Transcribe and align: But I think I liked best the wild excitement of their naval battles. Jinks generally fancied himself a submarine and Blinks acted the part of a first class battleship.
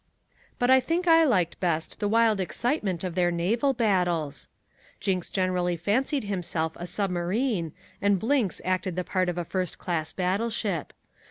But 0.57 0.71
I 0.71 0.79
think 0.79 1.07
I 1.07 1.23
liked 1.23 1.59
best 1.59 1.99
the 1.99 2.07
wild 2.09 2.39
excitement 2.39 3.03
of 3.03 3.13
their 3.13 3.29
naval 3.29 3.71
battles. 3.71 4.49
Jinks 4.99 5.29
generally 5.29 5.77
fancied 5.77 6.23
himself 6.23 6.73
a 6.77 6.87
submarine 6.87 7.71
and 8.01 8.17
Blinks 8.17 8.61
acted 8.65 8.95
the 8.95 9.03
part 9.03 9.29
of 9.29 9.37
a 9.37 9.45
first 9.45 9.77
class 9.77 10.11
battleship. 10.11 10.91